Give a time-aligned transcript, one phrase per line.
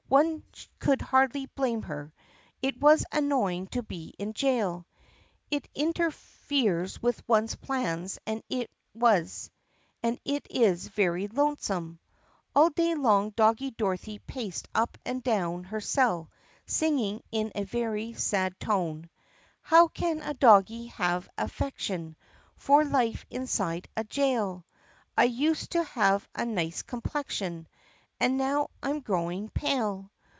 [0.11, 0.43] One
[0.79, 2.13] could hardly blame her.
[2.61, 4.85] It is annoying to be in jail.
[5.49, 8.69] It inter feres with one's plans and it
[10.03, 11.99] is very lonesome.
[12.53, 16.29] All day long Doggie Dorothy paced up and down her cell
[16.65, 19.09] singing in a very sad tone:
[19.61, 22.17] "How can a doggie have affection
[22.57, 24.65] For life inside a jail
[25.15, 25.21] 4?
[25.23, 27.69] I used to have a nice complexion
[28.23, 30.11] And now I 'm growing pale.